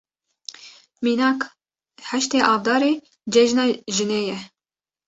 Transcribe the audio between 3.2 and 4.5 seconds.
Cejna Jinê ye.